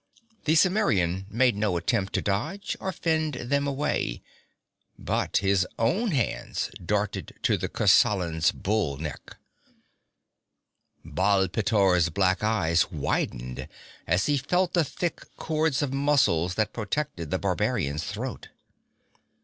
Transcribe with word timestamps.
The 0.45 0.55
Cimmerian 0.55 1.27
made 1.29 1.55
no 1.55 1.77
attempt 1.77 2.13
to 2.13 2.23
dodge 2.23 2.75
or 2.79 2.91
fend 2.91 3.35
them 3.35 3.67
away, 3.67 4.23
but 4.97 5.37
his 5.37 5.67
own 5.77 6.09
hands 6.09 6.71
darted 6.83 7.35
to 7.43 7.55
the 7.55 7.69
Kosalan's 7.69 8.51
bull 8.51 8.97
neck. 8.97 9.37
Baal 11.05 11.47
pteor's 11.49 12.09
black 12.09 12.41
eyes 12.43 12.89
widened 12.91 13.67
as 14.07 14.25
he 14.25 14.37
felt 14.37 14.73
the 14.73 14.83
thick 14.83 15.21
cords 15.37 15.83
of 15.83 15.93
muscles 15.93 16.55
that 16.55 16.73
protected 16.73 17.29
the 17.29 17.37
barbarian's 17.37 18.03
throat. 18.05 18.49